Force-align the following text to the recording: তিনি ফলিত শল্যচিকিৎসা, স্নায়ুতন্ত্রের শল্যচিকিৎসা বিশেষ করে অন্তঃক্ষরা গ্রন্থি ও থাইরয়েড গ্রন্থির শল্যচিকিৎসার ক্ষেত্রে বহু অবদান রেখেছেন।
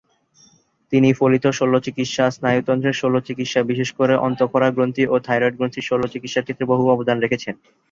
তিনি 0.91 1.09
ফলিত 1.13 1.45
শল্যচিকিৎসা, 1.51 2.25
স্নায়ুতন্ত্রের 2.35 2.99
শল্যচিকিৎসা 3.01 3.61
বিশেষ 3.63 3.89
করে 3.99 4.13
অন্তঃক্ষরা 4.27 4.69
গ্রন্থি 4.71 5.03
ও 5.07 5.15
থাইরয়েড 5.27 5.55
গ্রন্থির 5.57 5.87
শল্যচিকিৎসার 5.89 6.45
ক্ষেত্রে 6.45 6.65
বহু 6.71 6.83
অবদান 6.89 7.17
রেখেছেন। 7.19 7.55